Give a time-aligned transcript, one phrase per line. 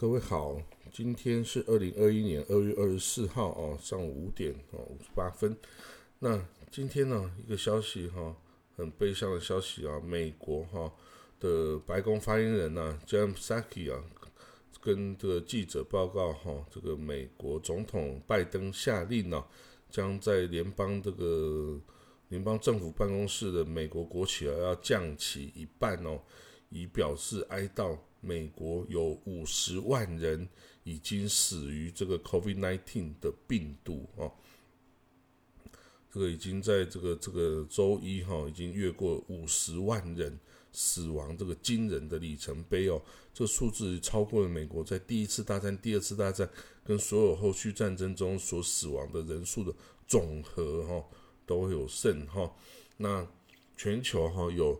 [0.00, 0.56] 各位好，
[0.90, 5.54] 今天是二零二一年二月二十四号哦，上午五点哦五十八分。
[6.20, 8.34] 那今天呢，一个消息哈，
[8.74, 10.90] 很悲伤的消息啊，美国哈
[11.38, 14.02] 的白宫发言人呢，Jan Psaki 啊，
[14.80, 19.44] 跟这个记者报告哈，这个美国总统拜登下令呢，
[19.90, 21.78] 将在联邦这个
[22.28, 26.18] 联邦政府办公室的美国国旗啊，要降旗一半哦，
[26.70, 27.98] 以表示哀悼。
[28.20, 30.48] 美国有五十万人
[30.84, 34.30] 已经死于这个 COVID-19 的病毒哦，
[36.12, 40.38] 这个已经在这个这个周一哈，已经越过五十万人
[40.72, 43.00] 死亡这个惊人的里程碑哦，
[43.32, 46.48] 这数字超过了美国在第一次大战、第二次大战
[46.84, 49.74] 跟所有后续战争中所死亡的人数的
[50.06, 51.04] 总和哈，
[51.46, 52.54] 都有胜哈。
[52.96, 53.26] 那
[53.76, 54.78] 全球哈有。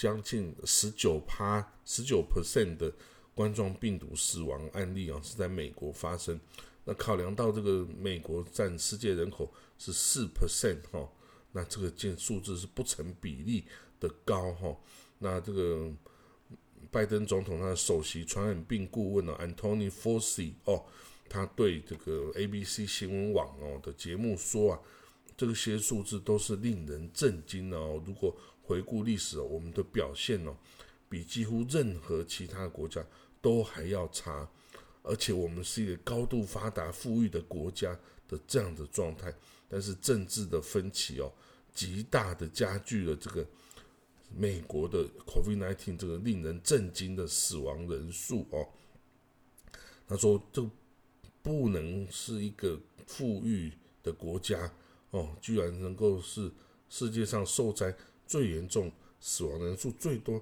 [0.00, 2.90] 将近十九趴、十九 percent 的
[3.34, 6.40] 冠状病毒死亡案例啊，是在美国发生。
[6.86, 11.06] 那考量到这个美国占世界人口是四 percent 哈，
[11.52, 13.66] 那这个件数字是不成比例
[14.00, 14.74] 的高哈。
[15.18, 15.92] 那这个
[16.90, 20.82] 拜登总统他的首席传染病顾问呢，Antony Fauci 哦，
[21.28, 24.80] 他对这个 ABC 新闻网哦的节目说啊，
[25.36, 28.02] 这些数字都是令人震惊的哦。
[28.06, 28.34] 如果
[28.70, 30.56] 回顾历史哦，我们的表现哦，
[31.08, 33.04] 比几乎任何其他国家
[33.42, 34.48] 都还要差，
[35.02, 37.98] 而且我们是一个高度发达、富裕的国家
[38.28, 39.34] 的这样的状态。
[39.68, 41.32] 但是政治的分歧哦，
[41.74, 43.44] 极大的加剧了这个
[44.32, 48.68] 美国的 COVID-19 这个令人震惊的死亡人数哦。
[50.06, 50.64] 他说，这
[51.42, 54.72] 不能是一个富裕的国家
[55.10, 56.48] 哦，居然能够是
[56.88, 57.92] 世界上受灾。
[58.30, 60.40] 最严重、死亡人数最多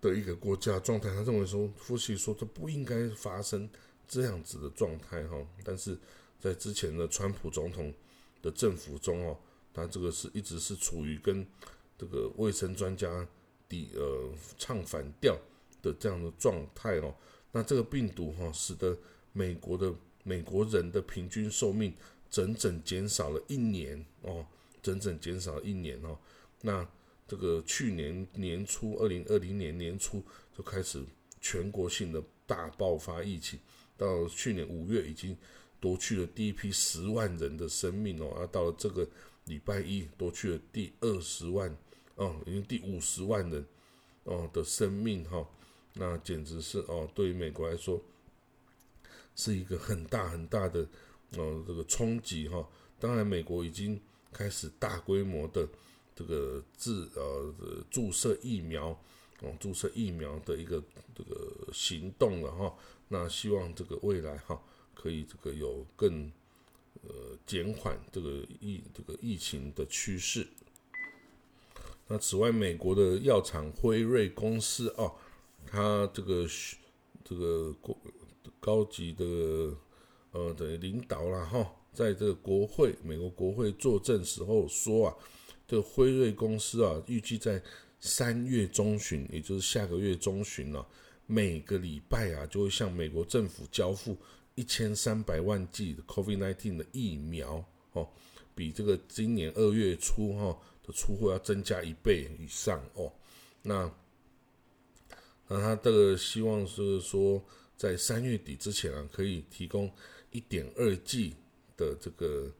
[0.00, 3.68] 的一个国家状态，他认为说，夫妻说这不应该发生
[4.08, 5.36] 这样子的状态哈。
[5.62, 5.94] 但是
[6.40, 7.92] 在之前的川普总统
[8.40, 9.36] 的政府中哦，
[9.74, 11.46] 他这个是一直是处于跟
[11.98, 13.28] 这个卫生专家
[13.68, 15.36] 抵呃唱反调
[15.82, 17.14] 的这样的状态哦。
[17.52, 18.96] 那这个病毒哈，使得
[19.34, 19.94] 美国的
[20.24, 21.92] 美国人的平均寿命
[22.30, 24.46] 整整减少了一年哦，
[24.80, 26.18] 整整减少了一年哦。
[26.62, 26.88] 那
[27.26, 30.22] 这个去年年初，二零二零年年初
[30.54, 31.02] 就开始
[31.40, 33.58] 全国性的大爆发疫情，
[33.96, 35.34] 到去年五月已经
[35.80, 39.08] 夺去了第一批十万人的生命哦，而到了这个
[39.46, 41.74] 礼拜一夺去了第二十万
[42.16, 43.64] 哦，已经第五十万人
[44.24, 45.48] 哦的生命哈，
[45.94, 48.02] 那简直是哦，对于美国来说
[49.34, 50.86] 是一个很大很大的
[51.38, 52.68] 哦这个冲击哈。
[53.00, 53.98] 当然，美国已经
[54.32, 55.66] 开始大规模的。
[56.14, 57.54] 这个自呃
[57.90, 58.90] 注射疫苗
[59.40, 60.82] 哦，注射疫苗的一个
[61.14, 62.74] 这个行动了哈。
[63.08, 64.62] 那希望这个未来哈，
[64.94, 66.30] 可以这个有更
[67.02, 68.30] 呃减缓这个
[68.60, 70.46] 疫这个疫情的趋势。
[72.06, 75.14] 那此外，美国的药厂辉瑞公司哦，
[75.66, 76.46] 它这个
[77.24, 77.96] 这个高
[78.60, 79.24] 高级的
[80.32, 85.16] 呃的领导了哈，在这个国会美国国会作证时候说啊。
[85.66, 87.62] 这辉瑞公司啊，预计在
[87.98, 90.86] 三月中旬，也就是下个月中旬了，
[91.26, 94.16] 每个礼拜啊，就会向美国政府交付
[94.54, 98.06] 一千三百万剂的 COVID-19 的疫苗哦，
[98.54, 103.10] 比这个今年二月初哈的出货要增加一倍以上哦。
[103.62, 103.90] 那
[105.48, 107.42] 那他这个希望是说，
[107.76, 109.90] 在三月底之前啊，可以提供
[110.32, 111.34] 一点二 G
[111.76, 112.52] 的这个。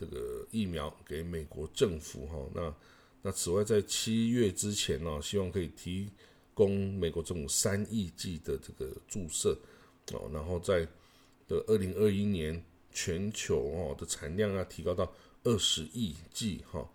[0.00, 2.74] 这个疫苗给美国政府哈，那
[3.20, 6.08] 那此外在七月之前呢，希望可以提
[6.54, 9.54] 供美国政府三亿剂的这个注射
[10.14, 10.88] 哦，然后在
[11.46, 15.12] 的二零二一年全球哦的产量要提高到
[15.44, 16.88] 二十亿剂哈，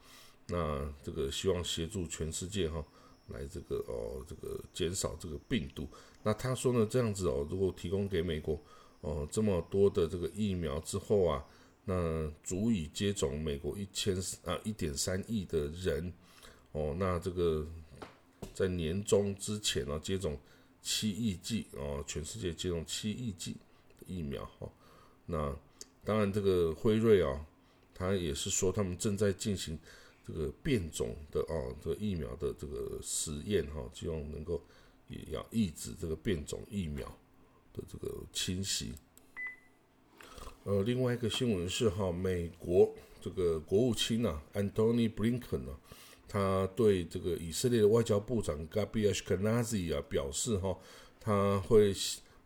[0.48, 2.84] 那这个希望协助全世界哈
[3.28, 5.88] 来这个哦这个减少这个病毒。
[6.24, 8.60] 那他说呢这样子哦，如果提供给美国
[9.02, 11.46] 哦这么多的这个疫苗之后啊。
[11.86, 16.12] 那足以接种美国一千啊一点三亿的人
[16.72, 17.66] 哦，那这个
[18.54, 20.36] 在年终之前呢，接种
[20.82, 23.56] 七亿剂哦，全世界接种七亿剂
[24.08, 24.68] 疫苗哈。
[25.28, 25.56] 那
[26.04, 27.46] 当然，这个辉瑞啊，
[27.94, 29.78] 他也是说他们正在进行
[30.26, 34.60] 这个变种的哦，这个疫苗的这个实验哈，希望能够
[35.08, 37.08] 也要抑制这个变种疫苗
[37.74, 38.94] 的这个侵袭。
[40.66, 42.92] 呃，另外一个新闻是哈，美国
[43.22, 45.78] 这个国务卿啊，Antony Blinken 呢，
[46.28, 50.76] 他对这个以色列的外交部长 Gabi Ashkenazi 啊表示哈，
[51.20, 51.94] 他会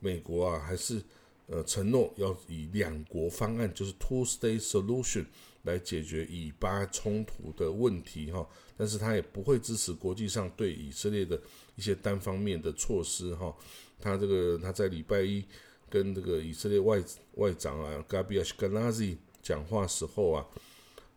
[0.01, 1.01] 美国啊还是
[1.47, 5.25] 呃承诺要以两国方案，就是 two-state solution
[5.63, 8.45] 来解决以巴冲突的问题哈，
[8.75, 11.41] 但是他也不会支持国际上对以色列的
[11.77, 13.55] 一些单方面的措施哈。
[13.97, 15.41] 他这个他在礼拜一
[15.89, 17.03] 跟这个以色列外
[17.35, 20.45] 外长啊 Gabi Ashkenazi 讲话时候啊，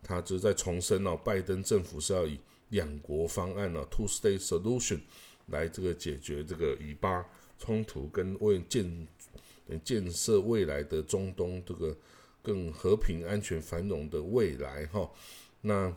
[0.02, 2.38] 他就在重申哦，拜登政府是要以
[2.70, 5.00] 两国方案呢，two-state solution
[5.46, 7.24] 来这个解决这个以巴
[7.58, 9.06] 冲突跟为建
[9.84, 11.96] 建设未来的中东这个
[12.42, 15.10] 更和平、安全、繁荣的未来哈。
[15.60, 15.94] 那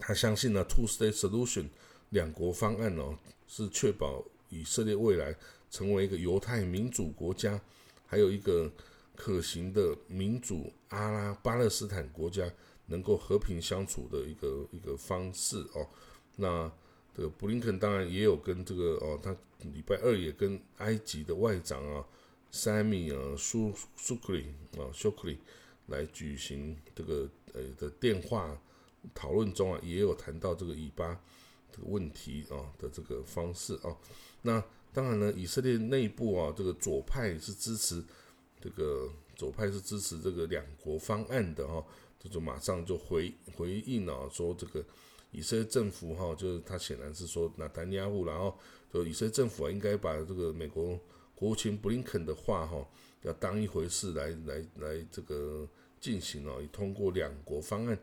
[0.00, 1.66] 他相信呢，two-state solution
[2.10, 3.16] 两国方案哦，
[3.46, 5.34] 是确保以色列未来
[5.70, 7.60] 成为一个犹太民主国家，
[8.06, 8.70] 还有一个
[9.14, 12.50] 可行的民主阿拉巴勒斯坦国家。
[12.90, 15.86] 能够和平相处的一个一个方式哦，
[16.36, 16.72] 那
[17.14, 19.36] 这个布林肯当然也有跟这个哦，他
[19.74, 22.02] 礼拜二也跟埃及的外长啊
[22.50, 24.46] ，Sami 啊苏苏克里
[24.78, 25.36] 啊苏克里
[25.88, 28.58] 来举行这个呃的电话
[29.14, 31.20] 讨论中啊，也有谈到这个以巴
[31.70, 33.94] 这个问题啊的这个方式啊。
[34.40, 34.64] 那
[34.98, 38.02] 当然呢，以色列内部啊，这个左派是支持
[38.60, 41.84] 这个左派是支持这个两国方案的哈。
[42.18, 44.84] 这就马上就回回应了，说这个
[45.30, 48.58] 以色列政府哈，就是他显然是说那丹尼亚胡，然后
[48.92, 50.98] 就以色列政府啊，应该把这个美国
[51.36, 52.84] 国务卿布林肯的话哈，
[53.22, 55.64] 要当一回事来来来这个
[56.00, 57.96] 进行哦，以通过两国方案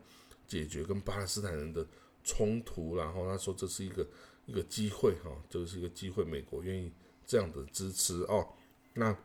[0.48, 1.86] 解决跟巴勒斯坦人的
[2.24, 4.08] 冲突，然后他说这是一个
[4.46, 6.90] 一个机会哈，这是一个机会，美国愿意
[7.26, 8.48] 这样的支持哦，
[8.94, 9.16] 那。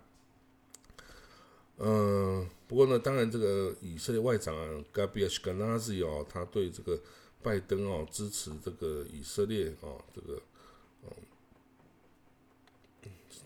[1.83, 4.53] 嗯，不过呢，当然这个以色列外长
[4.93, 7.01] Gabi Ashkenazi 哦，他对这个
[7.41, 10.39] 拜登哦支持这个以色列哦，这个
[11.01, 11.09] 哦，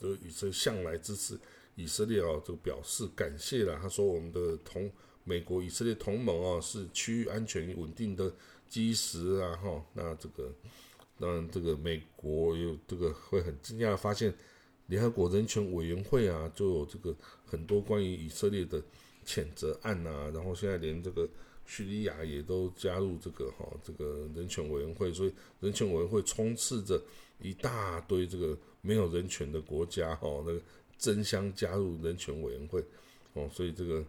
[0.01, 1.39] 这以色列向来支持
[1.75, 3.80] 以色列哦，这个表示感谢了。
[3.81, 4.92] 他说我们的同
[5.24, 8.33] 美国以色列同盟哦，是区域安全稳定的
[8.68, 9.81] 基石啊哈。
[9.94, 10.54] 那这个
[11.19, 14.33] 当然这个美国有这个会很惊讶发现。
[14.88, 17.12] 联合国人权委员会啊，就有这个
[17.44, 18.79] 很多关于以色列的
[19.25, 21.27] 谴责案呐，然后现在连这个
[21.65, 27.01] 叙利亚也都加入这个哈这个人权委员会，所以人权委员会充斥着
[27.41, 30.62] 一大堆这个没有人权的国家哈，那个
[31.00, 32.79] 争相加入人权委员会
[33.33, 34.06] 哦，所以这个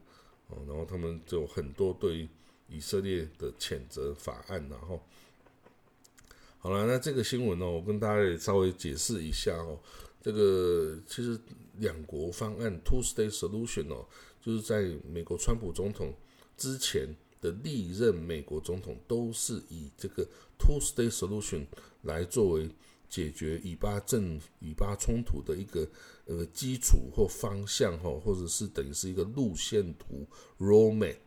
[0.49, 2.29] 哦，然后他们就有很多对
[2.69, 5.03] 以色列的谴责法案，然后
[6.59, 9.79] 好了，那这个新闻呢，我跟大家也稍微解释一下哦。
[10.21, 11.39] 这个其实
[11.79, 14.05] 两国方案 （two-state solution） 哦，
[14.41, 16.13] 就是在美国川普总统
[16.57, 20.27] 之前的历任美国总统都是以这个
[20.59, 21.65] two-state solution
[22.03, 22.69] 来作为
[23.09, 25.89] 解决以巴政以巴冲突的一个
[26.25, 30.27] 呃基础或方向哈，或者是等于是一个路线图
[30.59, 31.19] （roadmap）。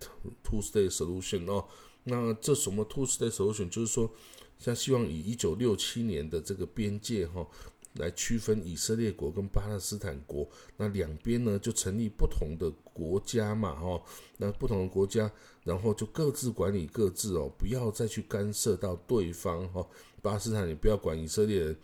[0.44, 1.66] two-state solution 哦，
[2.04, 3.70] 那这什么 two-state solution？
[3.70, 4.12] 就是说，
[4.58, 7.48] 像希望以一九六七年的这个边界哈。
[7.94, 10.48] 来区分以色列国跟巴勒斯坦国，
[10.78, 14.02] 那两边呢就成立不同的国家嘛，哈，
[14.38, 15.30] 那不同的国家，
[15.64, 19.86] 然后就各自管理各自哦，不要再去干涉到对方，哈，
[20.22, 21.78] 巴勒斯坦也不要管以色列人，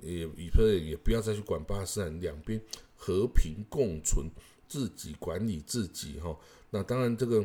[0.00, 2.58] 也以色列也不要再去管巴勒斯坦，两边
[2.94, 4.30] 和平共存，
[4.68, 6.38] 自己管理自己，哈，
[6.70, 7.44] 那当然这个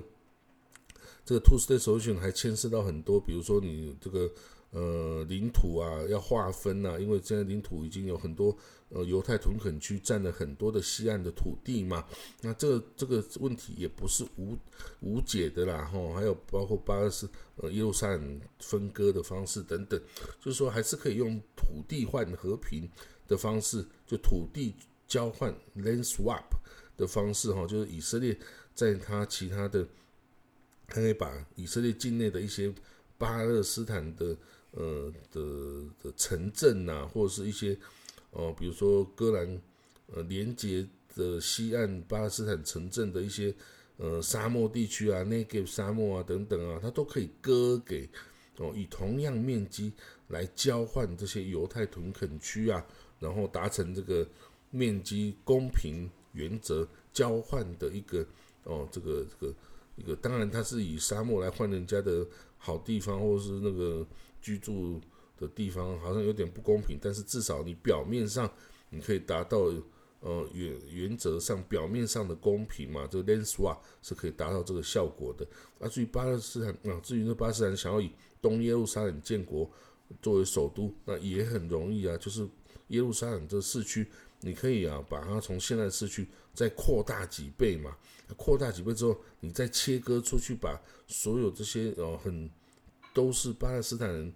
[1.25, 4.29] 这个 two state solution 还牵涉到很多，比如说你这个。
[4.75, 8.57] 呃，领土啊要划分呐，因为现在领土已经有很多
[8.89, 12.03] 呃犹太屯垦区占了很多的西岸的土地嘛，
[12.41, 14.57] 那这这个问题也不是无
[15.01, 20.01] 无解的啦，哈，还有包括巴勒斯呃耶路撒冷分割的方式等等，
[20.41, 22.89] 就是说还是可以用土地换和平
[23.27, 24.73] 的方式，就土地
[25.07, 26.45] 交换 land swap
[26.97, 28.35] 的方式哈，就是以色列
[28.73, 29.87] 在他其他的，
[30.93, 32.73] 他可以把以色列境内的一些
[33.17, 34.37] 巴勒斯坦的。
[34.75, 35.39] 呃的
[36.01, 37.77] 的城镇呐，或者是一些
[38.31, 39.61] 哦，比如说戈兰
[40.07, 40.83] 呃连接
[41.15, 43.53] 的西岸巴勒斯坦城镇的一些
[43.97, 48.09] 呃沙漠地区啊，内给沙漠啊等等啊，它都可以割给
[48.57, 49.93] 哦，以同样面积
[50.27, 52.83] 来交换这些犹太屯垦区啊，
[53.19, 54.27] 然后达成这个
[54.71, 58.25] 面积公平原则交换的一个
[58.63, 59.53] 哦，这个这个
[59.95, 62.25] 一个，当然它是以沙漠来换人家的
[62.57, 64.05] 好地方，或者是那个。
[64.45, 64.99] 居住
[65.37, 68.51] 的地方好像有点不公平，但是至少你表面上
[68.89, 69.71] 你可以达到
[70.19, 75.47] 呃原原则上表面上的公平嘛，这个 Lenswa 是可以达到这个效果的。
[75.79, 79.71] 啊，至于巴勒斯坦啊，至于那巴勒斯坦想要以东耶路撒冷建国
[80.21, 82.45] 作为首都，那也很容易啊，就是
[82.89, 84.05] 耶路撒冷这市区
[84.43, 87.97] 你可以啊把它从现在的市区再扩大几倍嘛，
[88.37, 92.49] 扩大几倍之后，你再切割出去，把所有这些呃很
[93.13, 94.33] 都是巴勒斯坦人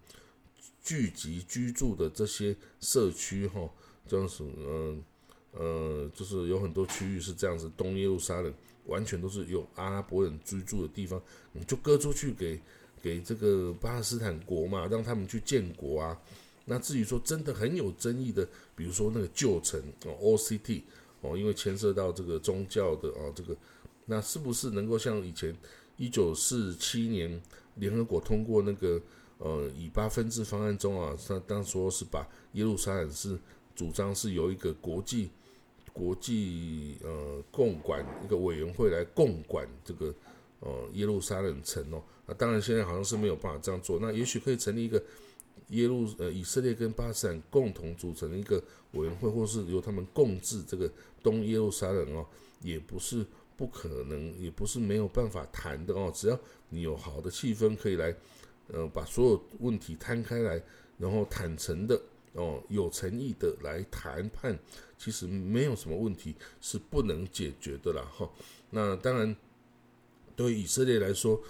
[0.82, 3.70] 聚集居住的这些社区哈，
[4.08, 5.04] 这样子嗯
[5.52, 8.54] 呃就是有很多区域是这样子，东耶路撒冷
[8.86, 11.22] 完全都是有阿拉伯人居住的地方，
[11.52, 12.60] 你就割出去给。
[13.00, 16.20] 给这个巴勒斯坦国嘛，让他们去建国啊。
[16.70, 18.46] 那至于说真的很有争议的，
[18.76, 20.82] 比如说那个旧城哦，OCT
[21.22, 23.56] 哦，因为牵涉到这个宗教的啊，这个
[24.06, 25.56] 那是不是能够像以前
[25.96, 27.42] 一九四七年
[27.76, 29.02] 联合国通过那个
[29.38, 33.40] 呃以巴分治方案中啊，他当说是把耶路撒冷是
[33.74, 35.30] 主张是由一个国际
[35.94, 40.14] 国际呃共管一个委员会来共管这个
[40.60, 42.04] 呃耶路撒冷城哦。
[42.26, 43.98] 那当然，现在好像是没有办法这样做。
[44.02, 45.02] 那也许可以成立一个
[45.70, 52.26] 耶路呃以色列跟巴勒斯坦共同组成一个委员会，或是由他们共治这个东耶路撒冷哦，
[52.62, 56.12] 也不是不可能，也不是没有办法谈的哦。
[56.14, 58.16] 只要你有好的气氛，可以来
[58.68, 60.62] 呃把所有问题摊开来，
[60.98, 62.02] 然后坦诚的
[62.34, 64.58] 哦有诚意的来谈判，
[64.98, 68.30] 其实没有什么问题是不能解决的啦哈。
[68.70, 69.36] 那当然，
[70.36, 71.42] 对以色列来说。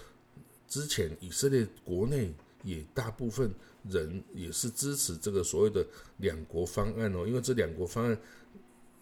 [0.70, 2.30] 之前以色列国内
[2.68, 3.50] 也大部分
[3.88, 5.86] 人也是支持这个所谓的
[6.18, 8.20] 两国方案哦，因为这两国方案，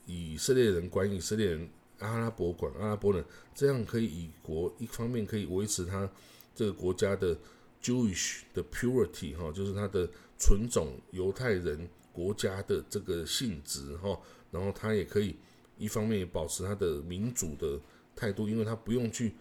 [0.07, 1.69] 以色列人管以色列人，
[1.99, 6.09] 阿拉伯管阿拉伯人，这样可以以国一方面可以维持他
[6.55, 7.37] 这个国家的
[7.83, 10.09] Jewish 的 purity 哈，就是他的
[10.39, 14.17] 纯种犹太人国家的这个性质哈，
[14.53, 15.37] 然后他也可以
[15.77, 17.81] 一方面也保持他的民主的
[18.15, 19.35] 态度，因为他不用去。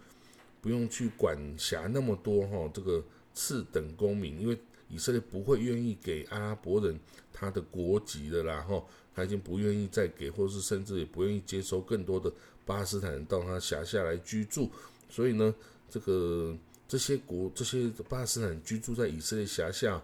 [0.62, 3.00] 不用去管辖那么多哈，这个
[3.36, 6.98] 次等公民，因为以色列不会愿意给阿拉伯人
[7.32, 8.82] 他的国籍的啦哈，
[9.14, 12.32] 他已经不愿意再给，或是甚至也不愿意接收更多的
[12.64, 14.70] 巴勒斯坦人到他辖下来居住，
[15.10, 15.54] 所以呢，
[15.90, 16.56] 这个
[16.88, 20.02] 这些国这些巴勒斯坦居住在以色列辖下，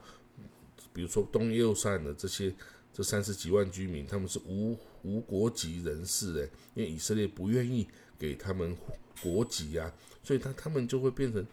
[0.93, 2.55] 比如说东耶路撒冷的这些
[2.93, 8.77] 这三十几万居民，他们是无无国籍人士诶，因为以色列不愿意给他们
[9.23, 9.91] 国籍啊。
[10.25, 11.45] 所以他他们就会变成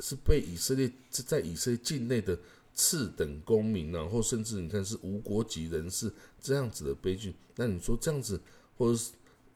[0.00, 2.38] 是被以色列在以色列境内的
[2.74, 7.34] 次等公民啊，或甚至你看是无国籍人士这样子的悲剧。
[7.56, 8.40] 那你说这样子，
[8.76, 9.12] 或者是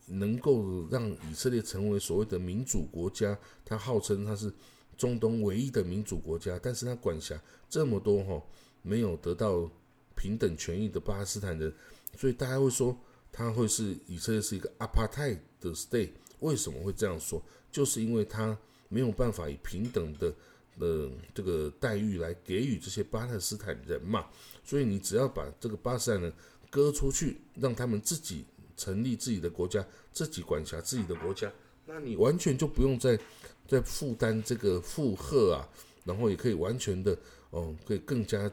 [0.06, 3.38] 能够让以色列成为所谓的民主国家？
[3.64, 4.52] 他号称他是
[4.96, 8.42] 中东唯一的民主国家，但是他管辖这么多哈
[8.82, 9.70] 没有得到
[10.14, 11.72] 平等权益的巴勒斯坦人，
[12.16, 12.94] 所以大家会说
[13.32, 16.10] 他会是以色列是一个 apartheid 的 state。
[16.40, 17.42] 为什么会这样说？
[17.72, 18.56] 就是因为他
[18.94, 20.32] 没有办法以平等的
[20.78, 24.26] 的这个待遇来给予这些巴勒斯坦人嘛，
[24.62, 26.32] 所以你只要把这个巴勒斯坦人
[26.70, 28.44] 割出去，让他们自己
[28.76, 31.52] 成立自己的国家，自己管辖自己的国家，
[31.86, 33.18] 那你完全就不用再
[33.66, 35.66] 再负担这个负荷啊，
[36.04, 37.18] 然后也可以完全的
[37.50, 38.48] 哦，可以更加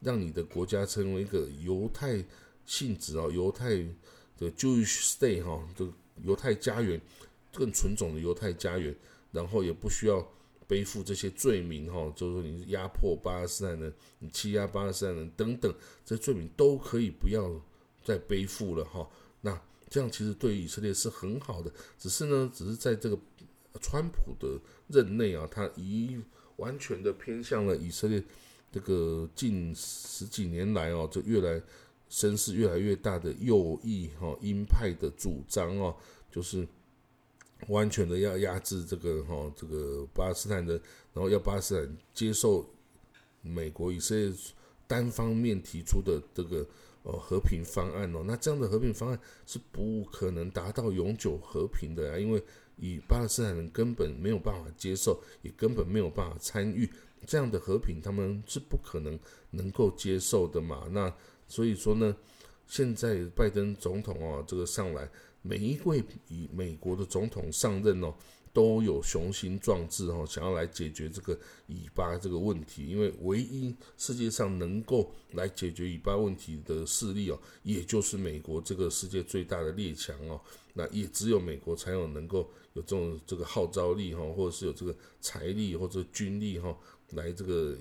[0.00, 2.24] 让你的国家成为一个犹太
[2.64, 3.70] 性质啊，犹太
[4.36, 5.92] 的 Jewish state 哈，这个
[6.24, 7.00] 犹太家园。
[7.54, 8.94] 更纯种的犹太家园，
[9.36, 10.26] 然后也不需要
[10.66, 15.72] 背负这些罪名哈，就是说你压迫巴勒斯坦人，你欺压巴勒斯坦人等等，
[16.06, 17.42] 这些罪名都可以不要
[18.02, 19.06] 再背负了哈。
[19.42, 23.18] 那这样其实对以色列是很好的，只是呢，只是在这个
[23.80, 26.18] 川普的任内啊，他已
[26.56, 28.24] 完全的偏向了以色列
[28.72, 31.62] 这个近十几年来哦，就越来
[32.08, 35.94] 声势越来越大的右翼哈鹰派的主张哦，
[36.30, 36.66] 就是。
[37.68, 40.80] 完全的要压制这个哈，这个巴勒斯坦人，
[41.14, 42.68] 然后要巴勒斯坦接受
[43.40, 44.30] 美国以色列
[44.86, 46.64] 单方面提出的这个
[47.02, 52.42] 呃和平方案哦，那这样的和平方案是不可能达到永久和平的啊，因为
[52.76, 56.88] 以巴勒斯坦人根本没有办法接受，也根本没有办法参与
[57.26, 59.18] 这样的和平，他们是不可能
[59.50, 60.86] 能够接受的嘛。
[60.92, 61.12] 那
[61.48, 62.14] 所以说呢，
[62.66, 65.10] 现在拜登总统啊，这个上来。
[65.46, 68.12] 每一位以美国的总统上任哦，
[68.52, 72.86] 都有雄心壮志哦，想要来解决这个以巴这个问题。
[72.86, 80.40] 因为唯一世界上能够来解决以巴问题的势力哦，也就是美国这个世界最大的列强哦。
[80.74, 86.76] 那也只有美国才有能够有这种这个号召力哈，或者是有这个财力或者军力哈，
[87.10, 87.76] 来这个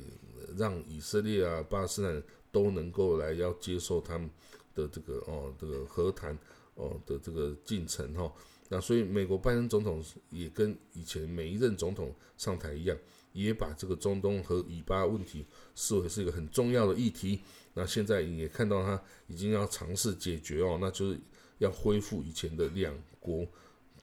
[0.56, 4.30] 让以色列啊、巴勒斯坦都能够来要接受他们
[4.76, 6.38] 的这个哦这个和谈。
[6.76, 8.32] 哦的这个进程哈。
[8.70, 12.98] 那所以美国拜登总统也跟以前每一任总统上台一样，
[13.32, 17.42] 也把这个中东和以巴问题视为是一个很重要的议题。
[17.76, 21.20] 那现在也看到他已经要尝试解决哦，那就是
[21.58, 23.46] 要恢复以前的两国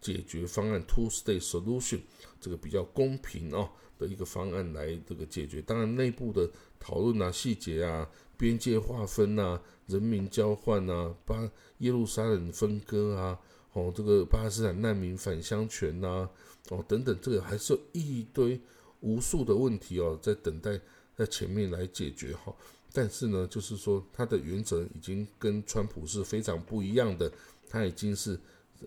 [0.01, 2.01] 解决方案 （two-state solution）
[2.41, 5.61] 这个比较公平哦的一个方案来这个解决。
[5.63, 6.49] 当然内部的
[6.79, 8.09] 讨论啊、细节啊、
[8.43, 13.39] 边界划分啊、人民交换啊、巴耶路撒冷分割啊。
[13.73, 16.29] 哦，这个巴勒斯坦难民返乡权呐，
[16.71, 18.61] 哦等等，这个还是一堆
[18.99, 20.77] 无数的问题哦，在等待
[21.17, 22.53] 在前面来解决哈。
[22.93, 27.31] 但是呢，就是说他的原则已经跟川普是非常不一样的，
[27.69, 28.37] 他已经是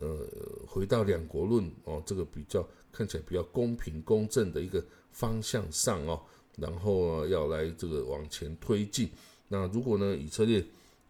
[0.01, 0.27] 呃
[0.67, 6.21] 回到两国论哦，这个比较看起来比较公平公正的一个方向上哦，
[6.57, 9.09] 然后要来这个往前推进。
[9.55, 10.63] 那如果呢，以色列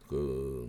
[0.10, 0.68] 呃。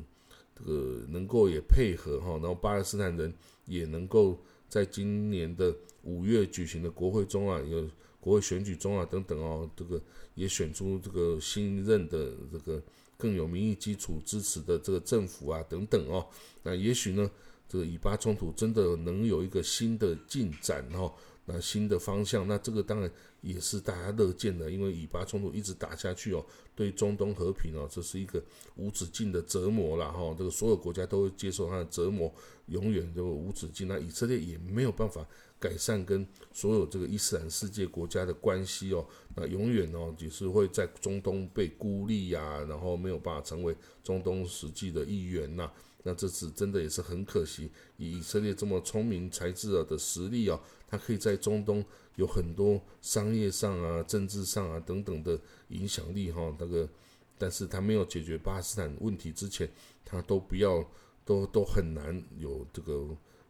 [0.58, 3.30] 这个能够也配合哈，然后巴勒斯坦人
[3.66, 4.40] 也能够
[4.70, 7.86] 在今年的五月举行的国会中啊，有
[8.18, 10.00] 国会选举中啊等等哦，这个
[10.34, 12.82] 也选出这个新任的这个
[13.18, 16.26] 更有民意基础支持的这个政府啊等等哦，
[16.62, 17.30] 那也许呢，
[17.68, 21.12] 这个以巴冲突真的能有一个新的进展哈。
[21.48, 23.10] 那新的方向，那这个当然
[23.40, 28.42] 也是大家乐见的，因为以巴冲突一直打下去哦，对中东和平哦，这是一个
[28.74, 30.34] 无止境的折磨了哈。
[30.36, 32.32] 这个所有国家都会接受它的折磨，
[32.66, 33.86] 永远都无止境。
[33.86, 35.24] 那以色列也没有办法
[35.60, 45.70] 改善跟所有这个伊斯兰世界国家的关系哦，那永远哦，只是会在中东被孤立呀，然后没有办法成为中东实际的一员呐。
[46.02, 55.38] 那这次真的也是很可惜，以以色列这么聪明才智啊的实力啊，它可以在中东有很多商业上啊、政治上啊等等的
[55.68, 56.54] 影响力哈。
[56.58, 56.88] 那个，
[57.36, 59.68] 但是他没有解决巴基斯坦问题之前，
[60.04, 60.84] 他都不要，
[61.24, 63.06] 都都很难有这个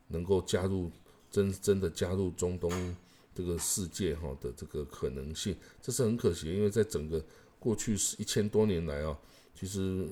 [0.08, 0.90] 能够加入
[1.30, 2.96] 真真的加入中东
[3.34, 7.24] 这个世界哈的这个可能性，这是很可惜，因为在整个
[7.58, 9.18] 过去是一千多年来啊，
[9.54, 10.06] 其实。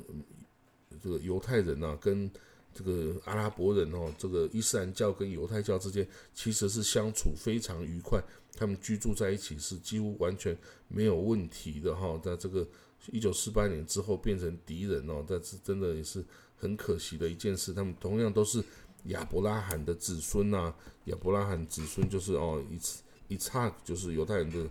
[1.03, 2.31] 这个犹太人呐，跟
[2.75, 8.21] 这个阿拉伯人哦，这个伊斯兰教跟犹太教之间其实是相处非常愉快，
[8.57, 10.57] 他们居住在一起是几乎完全
[10.89, 12.21] 没有问题的哈。
[12.23, 12.67] 在这个
[13.13, 16.25] 一九四八年之后变成敌人哦，但是真的也是
[16.57, 17.73] 很可惜的一件事。
[17.73, 18.63] 他们同样都是
[19.05, 22.79] 亚伯拉罕的子孙呐，亚伯拉罕子孙就是哦，以
[23.29, 24.69] 以撒就是犹太人的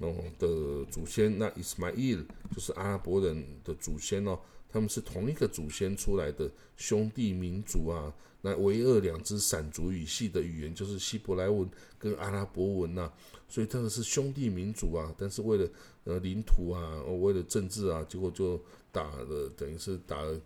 [0.00, 4.38] 哦的祖先，那伊斯玛伊尔就是阿拉伯人的祖先哦。
[4.74, 13.08] 他们是同一个祖先出来的兄弟民族啊，那唯二两支闪族语系的语言就是希伯来文跟阿拉伯文呐，
[13.48, 15.14] 所以这个是兄弟民族啊。
[15.16, 15.70] 但是为了
[16.02, 18.60] 呃领土啊，为了政治啊，结果就
[18.90, 20.40] 打了，等于是打了，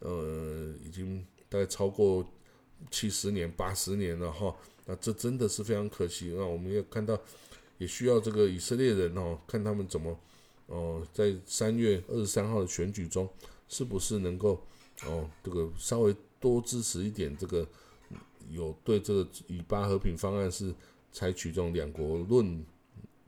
[0.00, 2.22] 呃，已经大概超过
[2.90, 4.54] 七十年、八十年了哈。
[4.84, 6.34] 那这真的是非常可惜。
[6.36, 7.18] 那我们也看到，
[7.78, 10.20] 也需要这个以色列人哦，看他们怎么
[10.66, 13.26] 哦，在三月二十三号的选举中。
[13.70, 14.60] 是不是能够
[15.06, 17.34] 哦，这个稍微多支持一点？
[17.36, 17.66] 这个
[18.50, 20.74] 有对这个以巴和平方案是
[21.12, 22.66] 采取这种两国论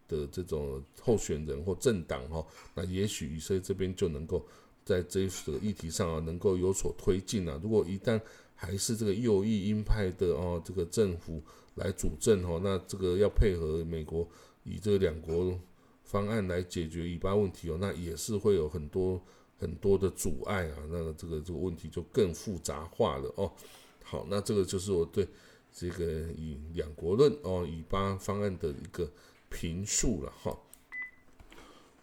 [0.09, 2.45] 的这种候选人或政党哈？
[2.75, 4.45] 那也许以色列这边就能够
[4.85, 7.59] 在这个议题上啊，能够有所推进啊。
[7.63, 8.21] 如果一旦
[8.57, 11.41] 还是这个右翼鹰派的哦，这个政府
[11.77, 14.29] 来主政哈，那这个要配合美国
[14.65, 15.57] 以这个两国
[16.03, 19.23] 方案来解决以巴问题哦，那也是会有很多。
[19.63, 23.53] 很多的阻碍啊，那这个这个问题就更复杂化了哦。
[24.03, 25.25] 好，那这个就是我对
[25.73, 26.05] 这个
[26.37, 29.09] 以两国论哦，以巴方案的一个
[29.49, 30.59] 评述了哈。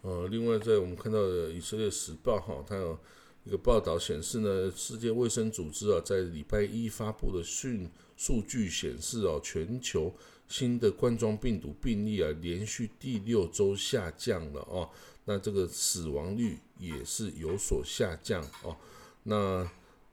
[0.00, 2.98] 呃，另外在我们看到的以色列时报哈，它有
[3.44, 10.10] 一个报道显示呢，世界卫生组织啊，在礼拜一发布的讯数据显示哦，全球
[10.48, 14.88] 新的冠状病毒病例啊，连续第六周下降了哦。
[15.30, 18.76] 那这个死亡率也是有所下降哦。
[19.22, 19.64] 那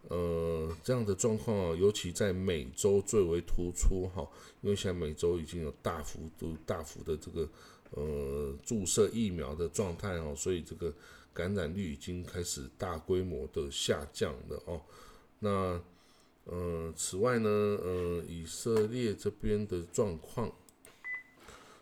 [0.10, 4.22] 呃这样的状况啊，尤其在美洲最为突出哈，
[4.62, 7.50] 因为现在美洲已经有大幅度、大幅的这个
[7.90, 10.94] 呃注射疫苗的状态哦，所以这个
[11.34, 14.80] 感染率已经开始大规模的下降了哦。
[15.40, 15.82] 那
[16.44, 20.54] 呃此外呢，呃以色列这边的状况。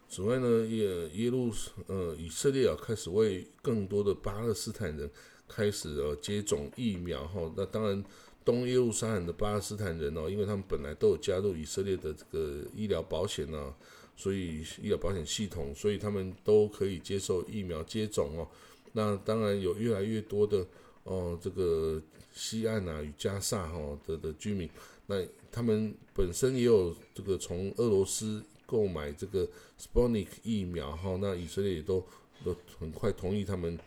[0.07, 1.51] 此外呢，耶耶路
[1.87, 5.09] 呃以色列啊开始为更多的巴勒斯坦人
[5.47, 7.51] 开始呃接种疫苗哈。
[7.57, 8.03] 那当然，
[8.45, 13.73] 东耶路撒冷的巴勒斯坦人哦，因为他们本来都有加入以色列的这个医疗保险呢，
[14.15, 18.47] 所以医疗保险系统，所以他们都可以接受疫苗接种哦。
[18.93, 20.65] 那当然有越来越多的
[21.03, 22.01] 哦这个
[22.33, 24.69] 西岸啊与加萨哈的的居民，
[25.07, 25.17] 那
[25.51, 29.47] 他们本身也有这个从俄罗斯购买这个
[29.79, 32.05] Sputnik 疫苗哈，那以色列也都
[32.43, 33.77] 都很快同意他们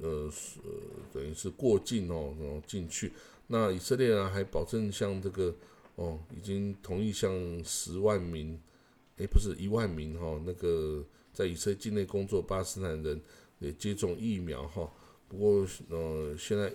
[0.00, 0.30] 呃
[0.62, 0.70] 呃
[1.12, 3.12] 等于是过境哦，然后进去。
[3.48, 5.54] 那以色列呢还保证像这个
[5.96, 7.32] 哦，已经同意向
[7.64, 8.58] 十万名，
[9.16, 13.20] 诶，不是一万名哈，那个在以色列境内工作巴斯坦人
[13.58, 14.90] 也接种疫苗哈。
[15.28, 16.72] 不过呃，现在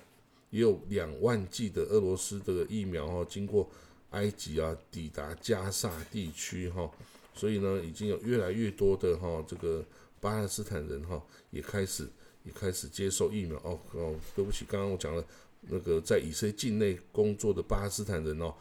[0.50, 3.70] 也有两万剂的俄罗斯的疫苗哈，经过
[4.12, 6.90] 埃及啊抵达加沙地区哈，
[7.36, 9.86] 所以呢，已经有越来越多的哈这个
[10.20, 11.22] 巴勒斯坦人哈
[11.52, 12.08] 也开始
[12.44, 15.24] 也开始接受疫苗哦哦，对不起，刚刚我讲了
[15.62, 18.54] 那个在以色列境内工作的巴勒斯坦人哦。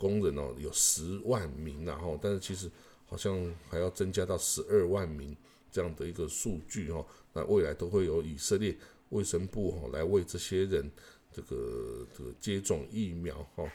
[0.00, 2.70] 工人哦，有十万名然后，但是其实
[3.08, 5.36] 好像还要增加到十二万名
[5.72, 7.04] 这样的一个数据哈。
[7.32, 8.76] 那未来都会有以色列
[9.08, 10.88] 卫生部哈来为这些人
[11.32, 13.68] 这个这个接种疫苗哈。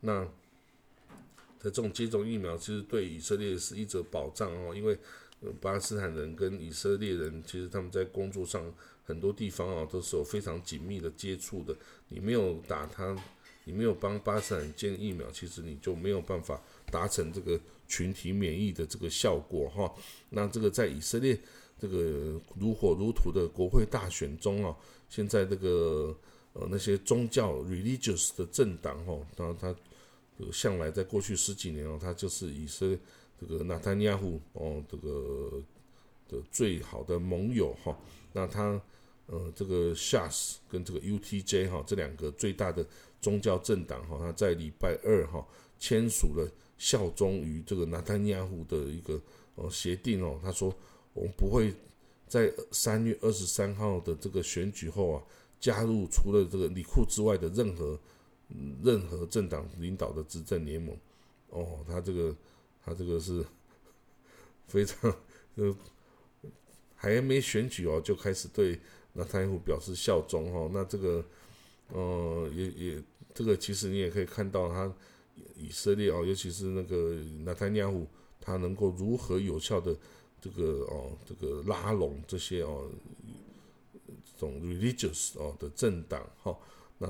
[0.00, 0.28] 那
[1.60, 4.98] 在这种接种疫苗，其实对以色列是一则保障哦，因为
[5.60, 11.76] 巴勒斯坦人跟以色列人其实他们在工作上很多地方啊都是有非常紧密的接触的，
[12.08, 13.16] 你没有打他。
[13.64, 19.94] 你没有帮巴斯坦建疫苗，其实你就没有办法达成这个群体免疫的这个效果哈。
[20.30, 21.38] 那这个在以色列
[21.78, 24.74] 这个如火如荼的国会大选中啊，
[25.10, 26.16] 现在这个
[26.54, 29.76] 呃那些宗教 religious 的政党哦，当然他
[30.52, 32.98] 向来在过去十几年哦，他就是以色列
[33.40, 35.62] 这个纳坦尼亚胡哦这个
[36.28, 37.98] 的最好的盟友哈。
[38.32, 38.80] 那他
[39.26, 42.86] 呃这个 Shas 跟这个 UTJ 哈这两个最大的。
[43.22, 45.46] 宗教政党哈，他在礼拜二哈
[45.78, 49.20] 签署了效忠于这个纳坦尼亚胡的一个
[49.56, 50.40] 呃协定哦。
[50.42, 50.74] 他说，
[51.12, 51.70] 我们不会
[52.26, 55.22] 在三月二十三号的这个选举后啊，
[55.60, 58.00] 加入除了这个里库之外的任何
[58.82, 60.96] 任何政党领导的执政联盟。
[61.48, 62.36] 哦，他这个
[62.84, 63.44] 他这个是
[64.68, 65.14] 非常
[65.56, 65.76] 呃
[66.94, 68.78] 还没选举哦，就开始对
[69.12, 70.70] 纳坦尼亚胡表示效忠哦。
[70.72, 71.24] 那这个。
[71.92, 73.02] 呃，也也，
[73.34, 74.94] 这个其实你也可以看到，他
[75.56, 78.06] 以色列哦，尤其是那个纳坦尼亚胡，
[78.40, 79.92] 他能够如何有效的
[80.40, 82.88] 这个哦，这个拉拢这些哦，
[84.06, 86.56] 这种 religious 哦的政党哈，
[86.98, 87.08] 那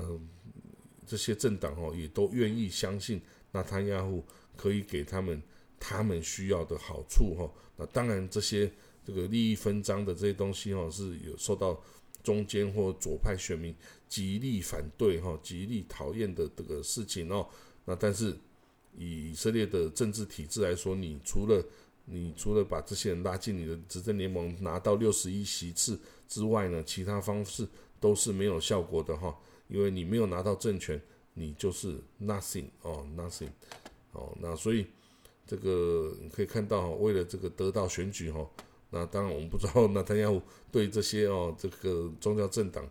[1.11, 3.21] 这些政党哦也都愿意相信
[3.51, 4.23] 纳坦尼亚胡
[4.55, 5.43] 可以给他们
[5.77, 7.51] 他们需要的好处哈。
[7.75, 8.71] 那当然这些
[9.05, 11.77] 这个利益分赃的这些东西哦是有受到。
[12.23, 13.73] 中间或左派选民
[14.07, 17.49] 极力反对哈，极力讨厌的这个事情哦。
[17.83, 18.37] 那但是
[18.95, 21.65] 以以色列的政治体制来说，你除了
[22.05, 27.67] 你除了把这些人拉进你的执政联盟，拿到六十一席次之外呢，其他方式
[27.99, 29.35] 都是没有效果的哈。
[29.71, 31.01] 因为你没有拿到政权，
[31.33, 33.49] 你就是 nothing 哦，nothing
[34.11, 34.37] 哦。
[34.41, 34.85] 那所以
[35.47, 38.45] 这个你可以看到，为了这个得到选举哈。
[38.89, 42.85] 那当然，我们不知道纳坦亚胡对这些哦，这个宗教政党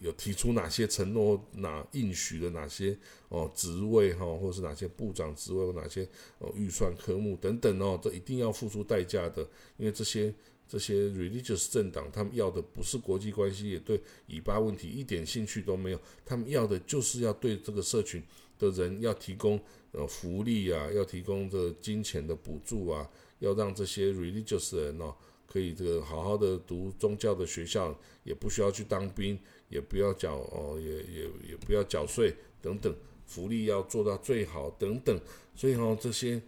[0.00, 6.08] 有提出哪些承诺，哪应许的哪些哦职位哈，或是哪些部长职位，或哪些
[6.40, 9.46] 哦预算科目等等哦，这一定要付出代价的。
[9.76, 10.34] 因为这些
[10.72, 18.22] 这些 religious 政党，他们要的不是国际关系，也对以巴问题一点兴趣都没有，他们要的就是要对这个社群
[18.58, 23.06] 的人要提供呃福利啊，要提供这金钱的补助啊。
[23.40, 25.14] 要让这些 religious 人哦，
[25.46, 35.20] 可以这个好好的读宗教的学校，也不需要去当兵，也不要缴哦，也也也不要缴税等等，福利要做到最好等等。
[35.54, 36.40] 所以哈，这些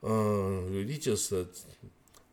[0.00, 1.46] 嗯 religious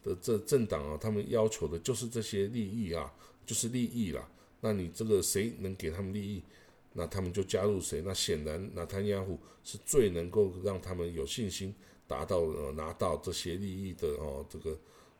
[0.05, 3.11] 的这政党啊，他们要求的就是这些利益啊，
[3.45, 4.25] 就是利益啦。
[4.61, 6.41] 那你这个谁能给他们利益，
[6.93, 8.01] 那他们就加入谁。
[8.05, 11.73] 那显然，纳坦亚虎是最能够让他们有信心。
[12.07, 14.77] 达到呃拿到这些利益的哦，这个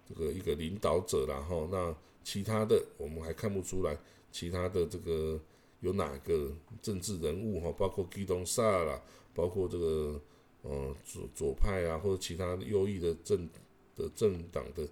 [0.08, 1.92] 这个一个领导者然后那
[2.24, 3.98] 其他的我们还看不出来，
[4.32, 5.42] 其他的这个
[5.80, 6.52] 有哪个
[6.84, 9.02] 政治人物哈，包括基东萨啦，
[9.34, 10.22] 包括这个
[10.62, 13.50] 呃左左派啊，或者其他右翼的政
[13.96, 14.88] 的政党的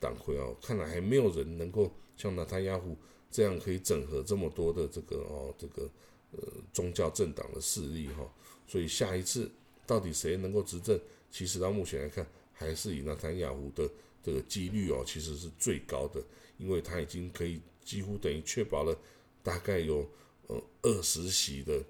[0.00, 2.96] 党魁哦，看来还没有人能够像纳塔亚胡
[3.30, 5.88] 这样可以整合这么多的这个哦这个
[6.32, 6.40] 呃
[6.72, 8.30] 宗教政党的势力哈，
[8.66, 9.50] 所以下一次
[9.86, 10.98] 到底谁能够执政？
[11.30, 13.88] 其实到目前来看，还是以纳坦雅胡的
[14.22, 16.22] 这个几率哦，其实是最高的，
[16.56, 18.96] 因为他已经可以几乎等于确保了
[19.42, 20.08] 大概有
[20.46, 21.82] 呃二十席的，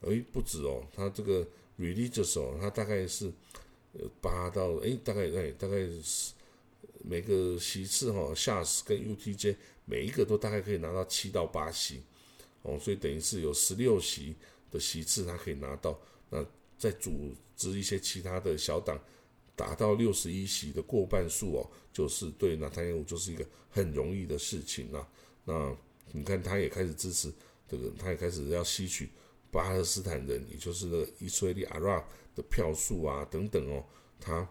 [0.00, 1.46] 诶不止哦，他这个
[1.78, 3.32] religious 哦，他大概是
[3.92, 6.32] 呃八到诶大概诶大概是
[7.04, 12.02] 每个席次哈，下士跟 UTJ 每一个都大概可以拿到七到八席
[12.62, 14.34] 哦，所以等于是有十六席
[14.70, 15.98] 的席次他可以拿到
[16.30, 16.44] 那。
[16.80, 18.98] 再组织一些其他的小党，
[19.54, 25.06] 达到六十一席的过半数哦，就是对纳坦雅胡就是一个很容易的事情啊。
[25.44, 25.76] 那
[26.10, 27.30] 你看，他也开始支持
[27.68, 29.10] 这个，他也开始要吸取
[29.50, 32.02] 巴勒斯坦人，也就是那个以色列阿拉
[32.40, 33.84] 的票数啊等等哦。
[34.18, 34.48] 他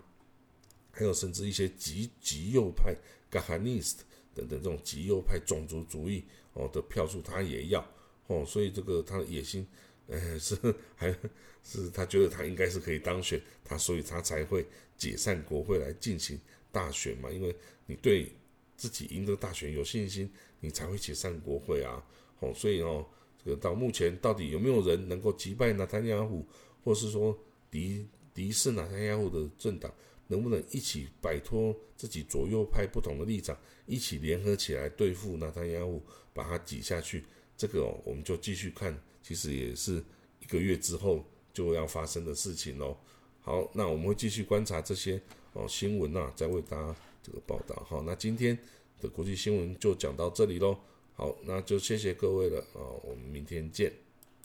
[0.92, 2.96] 还有甚至一些极极右派
[3.32, 4.00] Gahanist
[4.36, 7.86] 等等这种极右派种族主义哦的票数，他也要
[8.28, 8.46] 哦。
[8.46, 9.66] 所以这个他的野心。
[10.12, 10.58] 呃，是
[10.96, 11.16] 还
[11.64, 14.66] 是他觉得他应该是可以当选，他所以他才会
[14.98, 16.40] 解散国会来进行
[16.72, 17.30] 大选嘛？
[17.30, 18.34] 因为你对
[18.76, 20.28] 自己赢得大选有信心，
[20.62, 22.04] 你才会解散国会啊。
[22.40, 23.06] 哦，所以哦，
[23.46, 26.44] 这个到目前到底有没有人能够击败纳坦雅胡，
[26.84, 27.38] 或是说
[27.70, 29.94] 敌敌视纳坦雅胡的政党，
[30.28, 36.02] 能不能一起摆脱自己左右派不同的立场，一起联合起来对付纳坦雅胡，
[36.34, 37.24] 把他挤下去？
[37.58, 38.98] 这个哦，我们就继续看。
[39.22, 40.04] 其实也是
[40.40, 42.98] 一个月之后就要发生的事情喽。
[43.42, 45.22] 好，那我们会继续观察这些
[45.54, 47.76] 哦新闻啊，再为大家这个报道。
[47.88, 48.58] 好，那今天
[49.00, 50.80] 的国际新闻就讲到这里喽。
[51.14, 53.92] 好，那就谢谢各位了啊，我们明天见。